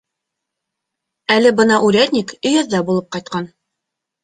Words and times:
Әле 1.35 1.51
бына 1.61 1.77
урядник 1.89 2.35
өйәҙҙә 2.41 2.83
булып 2.91 3.11
ҡайтҡан. 3.19 3.53